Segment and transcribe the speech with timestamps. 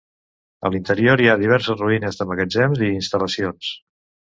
[0.61, 3.75] A l'interior hi ha diverses ruïnes de magatzems i instal·lacions.